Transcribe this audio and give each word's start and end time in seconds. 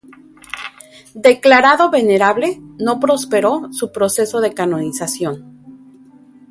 Declarado 1.27 1.91
venerable 1.91 2.59
no 2.79 2.99
prosperó 2.99 3.67
su 3.71 3.91
proceso 3.91 4.41
de 4.41 4.51
canonización. 4.51 5.99